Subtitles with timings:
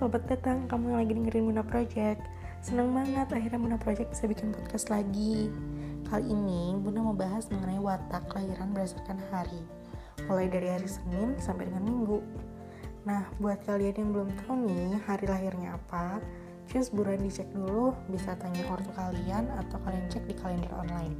[0.00, 2.24] selamat datang kamu yang lagi dengerin Muna Project.
[2.64, 5.52] Seneng banget akhirnya Muna Project bisa bikin podcast lagi.
[6.08, 9.60] Kali ini Bunda mau bahas mengenai watak kelahiran berdasarkan hari.
[10.24, 12.16] Mulai dari hari Senin sampai dengan Minggu.
[13.04, 16.16] Nah buat kalian yang belum tahu nih hari lahirnya apa
[16.72, 21.12] Just buruan dicek dulu bisa tanya ortu kalian atau kalian cek di kalender online.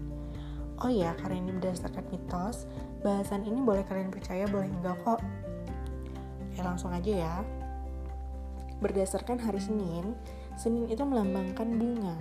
[0.80, 2.65] Oh ya, karena ini berdasarkan mitos,
[3.05, 5.20] bahasan ini boleh kalian percaya, boleh enggak kok.
[6.56, 7.37] Ya langsung aja ya.
[8.80, 10.16] Berdasarkan hari Senin,
[10.57, 12.16] Senin itu melambangkan bunga.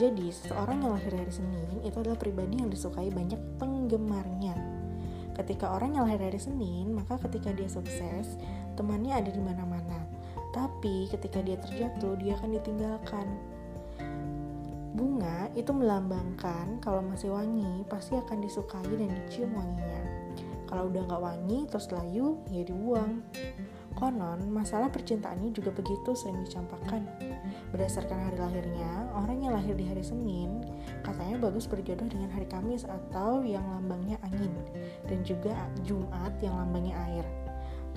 [0.00, 4.56] Jadi, seseorang yang lahir hari Senin itu adalah pribadi yang disukai banyak penggemarnya.
[5.36, 8.40] Ketika orang yang lahir hari Senin, maka ketika dia sukses,
[8.74, 10.00] temannya ada di mana-mana.
[10.50, 13.26] Tapi ketika dia terjatuh, dia akan ditinggalkan.
[14.96, 20.02] Bunga itu melambangkan kalau masih wangi, pasti akan disukai dan dicium wanginya.
[20.66, 23.22] Kalau udah nggak wangi, terus layu, ya dibuang.
[23.98, 27.02] Konon, masalah percintaannya juga begitu sering dicampakkan.
[27.74, 30.62] Berdasarkan hari lahirnya, orang yang lahir di hari Senin
[31.02, 34.54] katanya bagus berjodoh dengan hari Kamis atau yang lambangnya angin,
[35.10, 35.50] dan juga
[35.82, 37.26] Jumat yang lambangnya air.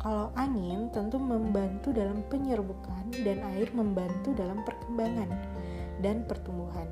[0.02, 5.29] Kalau angin tentu membantu dalam penyerbukan dan air membantu dalam perkembangan
[6.02, 6.89] dan pertumbuhan.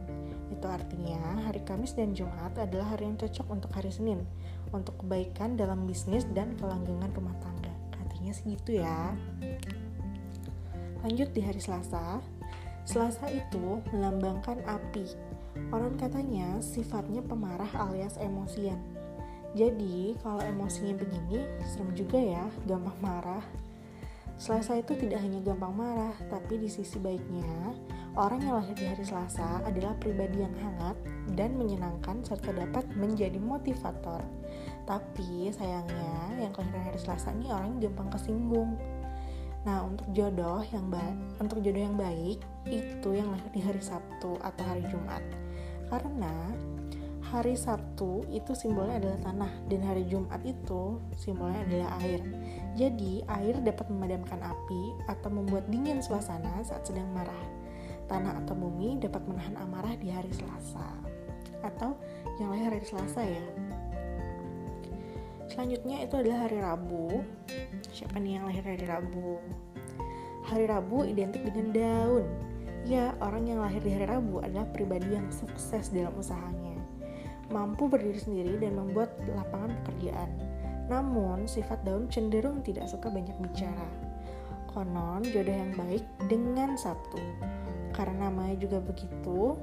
[0.54, 4.22] Itu artinya hari Kamis dan Jumat adalah hari yang cocok untuk hari Senin,
[4.70, 7.79] untuk kebaikan dalam bisnis dan kelanggengan rumah tangga
[8.20, 9.16] katanya segitu ya.
[11.08, 12.20] Lanjut di hari Selasa.
[12.84, 15.08] Selasa itu melambangkan api.
[15.72, 18.76] Orang katanya sifatnya pemarah alias emosian.
[19.56, 23.46] Jadi kalau emosinya begini serem juga ya gampang marah.
[24.36, 27.72] Selasa itu tidak hanya gampang marah, tapi di sisi baiknya,
[28.20, 31.00] orang yang lahir di hari Selasa adalah pribadi yang hangat
[31.40, 34.20] dan menyenangkan serta dapat menjadi motivator.
[34.90, 38.74] Tapi sayangnya yang kelahiran hari Selasa ini orang gampang kesinggung.
[39.62, 44.42] Nah, untuk jodoh yang baik, untuk jodoh yang baik itu yang lahir di hari Sabtu
[44.42, 45.22] atau hari Jumat.
[45.94, 46.34] Karena
[47.30, 52.26] hari Sabtu itu simbolnya adalah tanah dan hari Jumat itu simbolnya adalah air.
[52.74, 57.46] Jadi, air dapat memadamkan api atau membuat dingin suasana saat sedang marah.
[58.10, 60.98] Tanah atau bumi dapat menahan amarah di hari Selasa.
[61.62, 61.94] Atau
[62.42, 63.69] yang lahir hari Selasa ya.
[65.50, 67.26] Selanjutnya itu adalah hari Rabu.
[67.90, 69.42] Siapa nih yang lahir hari Rabu?
[70.46, 72.26] Hari Rabu identik dengan daun.
[72.86, 76.78] Ya, orang yang lahir di hari Rabu adalah pribadi yang sukses dalam usahanya.
[77.50, 80.30] Mampu berdiri sendiri dan membuat lapangan pekerjaan.
[80.86, 83.90] Namun, sifat daun cenderung tidak suka banyak bicara.
[84.70, 87.18] Konon, jodoh yang baik dengan Sabtu.
[87.98, 89.58] Karena namanya juga begitu,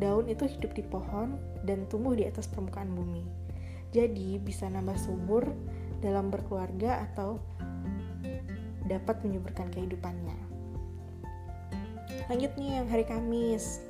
[0.00, 1.36] daun itu hidup di pohon
[1.68, 3.47] dan tumbuh di atas permukaan bumi
[3.88, 5.48] jadi bisa nambah subur
[6.04, 7.40] dalam berkeluarga atau
[8.88, 10.36] dapat menyuburkan kehidupannya.
[12.28, 13.80] Lanjut nih yang hari Kamis.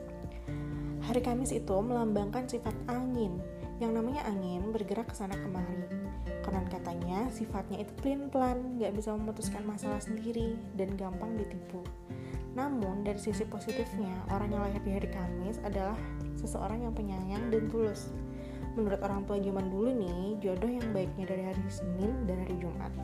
[1.06, 3.38] Hari Kamis itu melambangkan sifat angin.
[3.78, 5.86] Yang namanya angin bergerak ke sana kemari.
[6.42, 11.82] Konon katanya sifatnya itu pelin-pelan, gak bisa memutuskan masalah sendiri, dan gampang ditipu.
[12.58, 15.98] Namun dari sisi positifnya, orang yang lahir di hari Kamis adalah
[16.34, 18.10] seseorang yang penyayang dan tulus
[18.78, 22.94] menurut orang tua zaman dulu nih, jodoh yang baiknya dari hari Senin dan hari Jumat.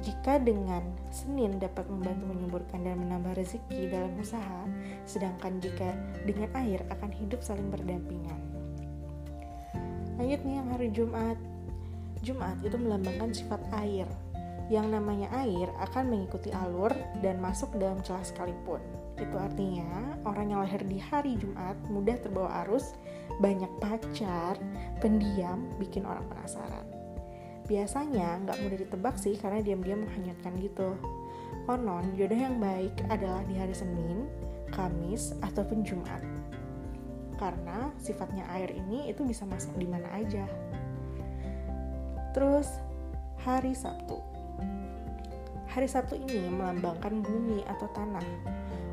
[0.00, 0.80] Jika dengan
[1.12, 4.64] Senin dapat membantu menyuburkan dan menambah rezeki dalam usaha,
[5.04, 5.92] sedangkan jika
[6.24, 8.40] dengan air akan hidup saling berdampingan.
[10.16, 11.38] Lanjut nih yang hari Jumat.
[12.24, 14.08] Jumat itu melambangkan sifat air.
[14.72, 18.80] Yang namanya air akan mengikuti alur dan masuk dalam celah sekalipun.
[19.20, 22.96] Itu artinya orang yang lahir di hari Jumat mudah terbawa arus,
[23.36, 24.56] banyak pacar,
[25.04, 26.88] pendiam, bikin orang penasaran.
[27.68, 30.96] Biasanya nggak mudah ditebak sih karena diam-diam menghanyutkan gitu.
[31.68, 34.26] Konon, jodoh yang baik adalah di hari Senin,
[34.74, 36.24] Kamis, ataupun Jumat.
[37.38, 40.48] Karena sifatnya air ini itu bisa masuk di mana aja.
[42.34, 42.66] Terus,
[43.46, 44.18] hari Sabtu.
[45.70, 48.26] Hari Sabtu ini melambangkan bumi atau tanah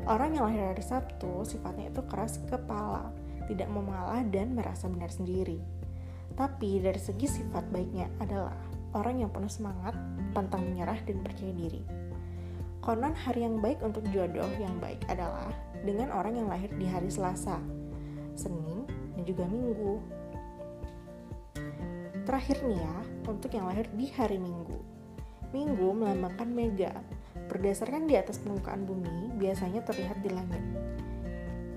[0.08, 3.12] Orang yang lahir hari Sabtu sifatnya itu keras kepala,
[3.44, 5.60] tidak mau mengalah dan merasa benar sendiri.
[6.32, 8.56] Tapi dari segi sifat baiknya adalah
[8.96, 9.92] orang yang penuh semangat,
[10.32, 11.84] pantang menyerah dan percaya diri.
[12.80, 15.52] Konon hari yang baik untuk jodoh yang baik adalah
[15.84, 17.60] dengan orang yang lahir di hari Selasa,
[18.32, 20.00] Senin, dan juga Minggu.
[22.24, 22.96] Terakhir nih ya,
[23.28, 24.80] untuk yang lahir di hari Minggu.
[25.52, 26.96] Minggu melambangkan mega,
[27.48, 30.62] berdasarkan di atas permukaan bumi biasanya terlihat di langit.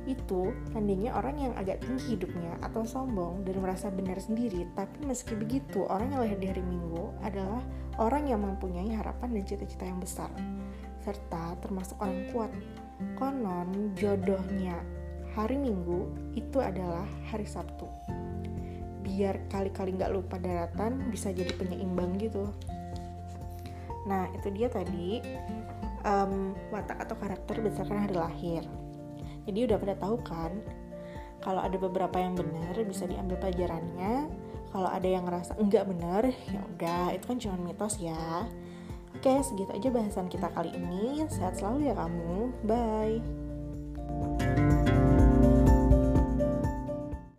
[0.05, 5.37] Itu tandanya orang yang agak tinggi hidupnya atau sombong dan merasa benar sendiri, tapi meski
[5.37, 7.61] begitu, orang yang lahir di hari Minggu adalah
[8.01, 10.29] orang yang mempunyai harapan dan cita-cita yang besar.
[11.01, 12.53] serta termasuk orang kuat.
[13.17, 14.77] Konon jodohnya
[15.33, 17.89] hari Minggu itu adalah hari Sabtu.
[19.01, 22.53] Biar kali-kali nggak lupa daratan bisa jadi penyeimbang gitu.
[24.05, 25.21] Nah itu dia tadi
[26.05, 28.63] um, watak atau karakter berdasarkan hari lahir.
[29.45, 30.51] Jadi udah pada tahu kan
[31.41, 34.29] kalau ada beberapa yang benar bisa diambil pelajarannya.
[34.71, 38.47] Kalau ada yang ngerasa enggak benar, ya udah itu kan cuma mitos ya.
[39.11, 41.27] Oke, segitu aja bahasan kita kali ini.
[41.27, 42.55] Sehat selalu ya kamu.
[42.63, 43.40] Bye.